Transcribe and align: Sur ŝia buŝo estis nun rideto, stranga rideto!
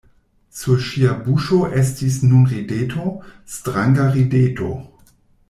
Sur 0.59 0.77
ŝia 0.85 1.11
buŝo 1.27 1.59
estis 1.81 2.17
nun 2.31 2.49
rideto, 2.55 3.13
stranga 3.59 4.09
rideto! 4.19 4.73